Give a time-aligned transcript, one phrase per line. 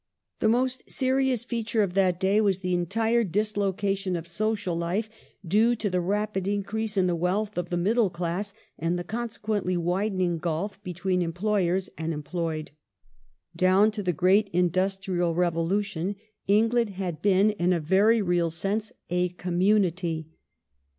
[0.39, 5.11] The most serious feature of that day was the entire dislocation of social life,
[5.47, 9.77] due to the rapid increase in the wealth of the middle class and the consequently
[9.77, 12.71] widening gulf between employers and employed.
[13.55, 16.15] Down to the great industrial revolution
[16.47, 20.25] England had been in a very real sense a corrmnubnity.